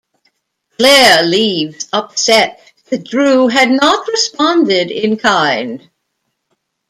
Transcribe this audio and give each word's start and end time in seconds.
Claire 0.79 1.21
leaves 1.21 1.87
upset 1.93 2.59
that 2.89 3.03
Drew 3.05 3.49
had 3.49 3.69
not 3.69 4.07
responded 4.07 4.89
in 4.89 5.15
kind. 5.15 5.91